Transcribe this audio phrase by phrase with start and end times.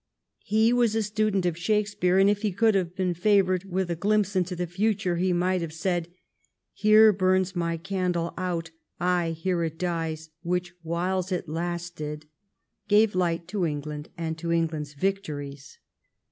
[0.45, 3.95] He was a student of Shakespeare, and if he could have been favoured with a
[3.95, 6.07] glimpse into the future, he might have said,'
[6.73, 12.25] Here burns my candle out, ay, here it dies, which, whiles it lasted,'
[12.87, 15.77] gave light to England and to England's victories.